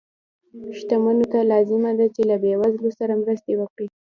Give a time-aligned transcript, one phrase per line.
[0.77, 3.87] شتمنو ته لازمه ده چې له بې وزلو سره مرستې وکړي.